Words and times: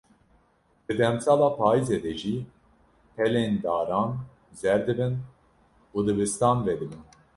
Di 0.85 0.93
demsala 0.99 1.49
payîzê 1.57 1.97
de 2.03 2.13
jî, 2.21 2.35
pelên 3.15 3.53
daran 3.63 4.11
zer 4.59 4.79
dibin 4.87 5.15
û 5.95 5.97
dibistan 6.07 6.57
vedibin. 6.67 7.03